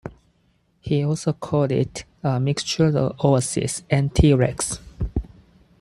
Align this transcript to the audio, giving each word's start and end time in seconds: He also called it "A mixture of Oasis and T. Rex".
He 0.79 1.03
also 1.05 1.31
called 1.31 1.71
it 1.71 2.05
"A 2.23 2.39
mixture 2.39 2.87
of 2.87 3.23
Oasis 3.23 3.83
and 3.87 4.11
T. 4.15 4.33
Rex". 4.33 4.79